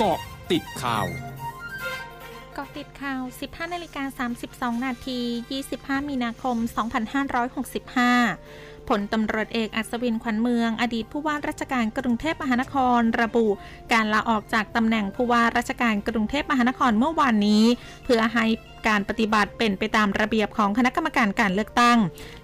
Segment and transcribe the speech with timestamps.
[0.00, 0.18] เกาะ
[0.52, 1.06] ติดข่าว
[2.54, 4.26] เกาะติดข่าว 15นาฬิกา
[4.74, 5.20] 32 นาที
[5.64, 6.56] 25 มีนาคม
[8.12, 13.46] 2565 ผลตำรวจเอกอัศวินขวัญเมือง อดีตผู้ว่าราชการกรุงเทพมหานคร ระบุ
[13.92, 17.64] การลาออกจากตำแหน่งผู้ว่าราชการกรุงเทพมหานครเมื่อวานนี้
[18.04, 18.44] เพื่อให้
[18.88, 21.98] การปฏิบัติเป็นไปตามระเบียบของคณะกรรมการการเลือกตั้ง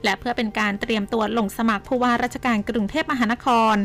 [0.05, 3.77] และเพื่อเป็นการเตรียมตัวลงสมัครผู้ว่าราชการกรุงเทพมหานคร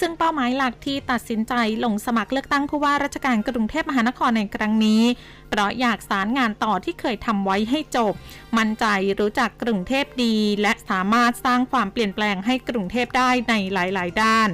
[0.00, 1.54] ซึ่งเป้าหมายหลักที่ตัดสินใจ
[1.84, 5.02] ลงสมัครเลือกตั้งผู้ว่าราชการกรุงเทพมหานครในครั้งนี้
[5.48, 8.14] เพราะอยากสารงานต่อที่เคยทำไว้ให้จบ
[8.58, 8.84] มั่นใจ
[9.20, 14.48] รู้จักกรุงเทพดี และสามารถสร้างความเปลี่ยนแปลงให้กรุงเทพได้ในหลาย ๆ ด้าน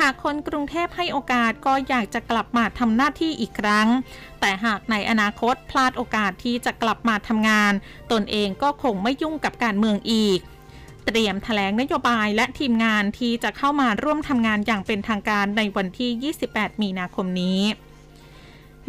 [0.00, 3.88] หากคนกรุงเทพให้โอกาสก็อยากจะกลับมาทำหน้าที่อีกครั้ง
[4.40, 7.72] แต่หากในอนาคตพลาดโอกาสที่จะกลับมาทำงาน
[8.12, 10.40] ตนเองก็คงไม่ยุ่งกับการเมืองอีก
[11.06, 17.60] เตรียมแถลงนโยบายและทีมงานที่จะเข้ามาร่วมทำงานอย่างเป็นทางการในวันที่ 28 มีนาคมนี้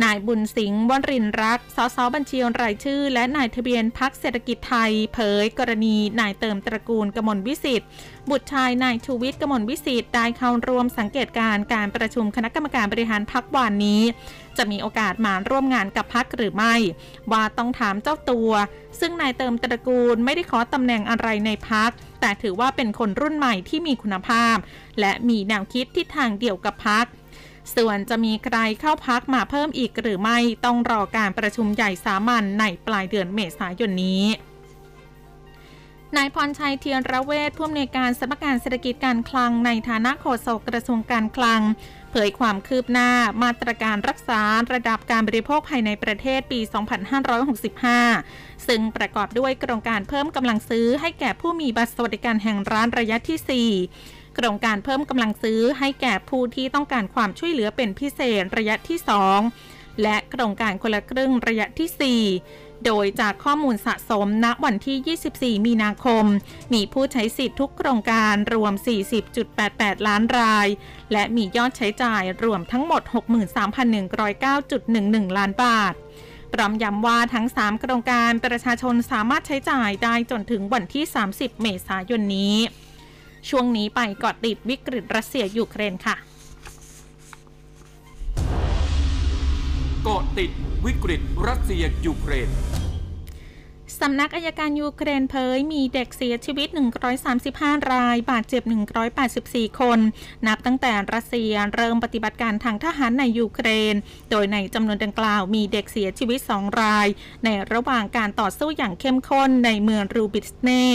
[0.04, 7.90] นายบุญสิงห์วรินทร์รัก สสบัญชีรายชื่อ และนายทะเบียนพักเศรษฐกิจไทย เผยกรณีนายเติมตระกูลกมลวิสิทธิ์
[8.30, 14.02] บุตรชายนายชูวิทย์กมลวิสิทธิ์ได้เข้าร่วมสังเกตการณ์การประชุมคณะกรรมการบริหารพักวันนี้
[14.58, 16.76] จะมีโอกาสมาร่วมงานกับพักหรือไม่
[17.32, 18.52] ว่าต้องถามเจ้าตัว
[19.00, 21.92] ซึ่งนายเติมตระกูลไม่ได้ขอตำแหน่งอะไรในพัก
[22.22, 24.58] แต่ถือว่าเป็นคนรุ่นใหม่ที่มีคุณภาพ
[25.00, 27.06] และมีแนวคิดทิศทางเดียวกับพัก
[27.76, 34.24] ส่วนจะมีใครเข้าพักมาเพิ่มอีกหรือไม่ต้องรอการประชุมใหญ่สามัญในปลายเดือนเมษายนนี้
[36.18, 41.62] นายพรชัยเทียนระเวศผู้อำนวยการสำนักงานเศรษฐกิจการคลังในฐานะโฆษกกระทรวงการคลัง
[42.12, 43.10] เผยความคืบหน้า
[43.44, 44.42] มาตรการรักษา
[44.74, 46.60] ระดับการบริโภคภายในประเทศปี
[47.84, 59.00] 2565 ซึ่งประกอบด้วยโครงการเพิ่มกำลังซื้อให้แก่ผู้มีบัตรสวัสดิการแห่งร้านระยะที่ 4 โครงการเพิ่มกำลังซื้อให้แก่ผู้ที่ต้องการความช่วยเหลือเป็นพิเศษระยะที่
[59.50, 66.26] 2 และโครงการคนละครึ่งระยะที่ 4 โดยจากข้อมูลสะสมณวันที่ 24 มีนาคม
[66.74, 68.74] มีผู้ใช้สิทธิ์ทุกโครงการรวม
[69.40, 70.68] 40.88 ล้านราย
[71.12, 73.02] และมียอดใช้จ่ายรวมทั้งหมด
[74.20, 75.94] 63,109.11 ล้านบาท
[76.54, 82.58] พร้อมย้ำว่าทั้ง 3 โครงการประชาชนสามารถใช้จ่ายได้จนถึงวันที่ 30 เมษายนนี้
[83.50, 86.16] ช่วงนี้ไปเกาะติดวิกฤตรัสเซียยูเครนค่ะ
[90.04, 90.52] เกาะติด
[90.86, 92.50] วิกฤตรัสเซียยูเครน
[94.02, 96.68] สำนักอายการยูเครนเผยมีเด็กเสียชีวิต
[97.30, 98.64] 135 ราย บาดเจ็บ
[99.22, 100.00] 184 คน
[100.48, 103.96] นับตั้งแต่รัสเซียเริ่มปฏิบัติการทางทหารในยูเครน
[104.32, 107.08] โดยในจำนวนดังกล่าวมีเด็กเสียชีวิต 2 ราย
[107.46, 110.86] ในระหว่างการต่อสู้อย่างเข้มข้นในเมืองรูบิสเน่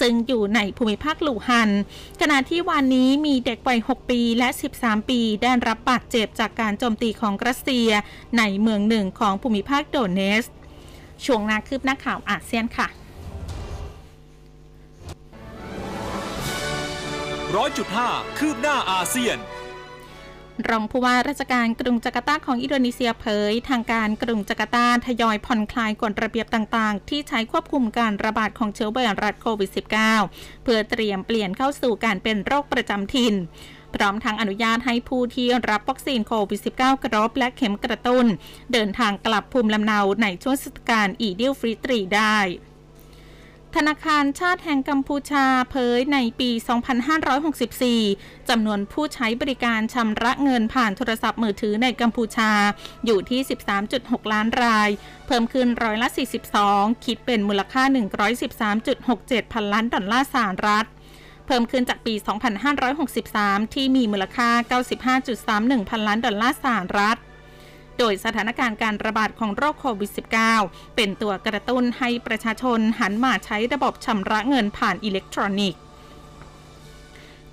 [0.00, 1.70] ซึ่งอยู่ในภูมิภาคลูฮัน
[2.20, 4.48] ขณะที่วันนี้มีเด็กวัย 6 ปีและ
[4.78, 7.88] 13 ปี ได้รับบาดเจ็บจากการโจมตีของรัสเซีย
[8.38, 10.46] ในเมืองหนึ่งของภูมิภาคโดเนส
[11.26, 12.88] ช่วงหน้าคืบหน้าข่าวอาเซียนค่ะ
[17.56, 19.38] ร้อยจุดห้าคืบหน้าอาเซียน
[20.70, 29.70] รองผู้ว่าราชการกรุงจาการ์ตาของอินโดนีเซียเผย ทางการกรุงจาการ์ตาทยอยผ่อนคลายกฎระเบียบต่างๆ ที่ใช้ควบคุมการระบาดของเชื้อไวรัสโควิด
[30.16, 33.34] -19 เพื่อเตรียมเปลี่ยนเข้าสู่การเป็นโรคประจำถิ่น
[33.94, 38.26] พร้อมทั้งอนุญาตให้ผู้ที่รับวัคซีนโควิด -19 ครบและเข็มกระตุ้น
[38.72, 42.38] เดินทางกลับภูมิลำเนาในช่วงเทศกาลอีดิลฟิตรีได้
[43.78, 46.50] ธนาคารชาติแห่งกัมพูชาเผยในปี
[47.30, 52.50] 2564 จำนวนผู้ใช้บริการชำระเงินผ่านโทรศัพท์มือถือในกัมพูชา
[53.06, 53.40] อยู่ที่
[53.86, 54.88] 13.6 ล้านราย
[55.26, 56.08] เพิ่มขึ้นร้อยละ
[56.56, 57.82] 42 คิดเป็นมูลค่า
[58.68, 60.86] 113.67 พันล้านดอลลาร์สหรัฐ
[61.46, 62.14] เพิ่มขึ้นจากปี
[62.94, 64.50] 2563 ที่มีมูลค่า
[65.20, 67.18] 95.31 พันล้านดอลลาร์สหรัฐ
[67.98, 70.10] โดยสถานการณ์การระบาดของโรคโควิด
[70.54, 75.80] -19 เป็นตัวกระตุ้นให้ประชาชนหันมาใช้ระบบชำระเงินผ่านอิเล็กทรอนิกส์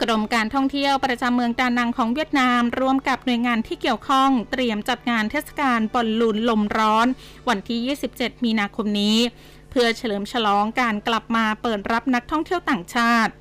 [0.02, 7.08] กรมการท่องเที่ยวประจำเมืองดานังของเวียดนาม ร่วมกับหน่วยงานที่เกี่ยวข้อง เตรียมจัดงานเทศกาลบอลลูนลมร้อน
[7.50, 9.18] วันที่ 27 มีนาคมนี้
[9.70, 13.32] เพื่อเฉลิมฉลองการกลับมาเปิดรับนักท่องเที่ยวต่างชาติ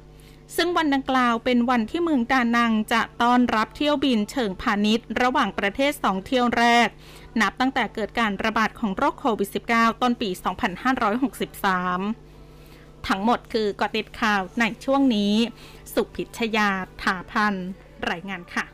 [0.57, 6.89] ซึ่งวันดังกล่าวเป็นวันที่เมืองดานังจะต้อนรับเที่ยวบินเชิงพาณิชย์ ระหว่างประเทศ 2 เที่ยวแรก
[7.41, 10.41] นับตั้งแต่เกิดการระบาดของโรคโควิด -19 ต้นปี 2563
[13.09, 15.33] ทั้งหมดคือกอติดข่าวในช่วงนี้
[15.95, 16.69] สุพิชยา
[17.03, 17.55] ถาพัน
[18.11, 18.65] รายงานค่ะ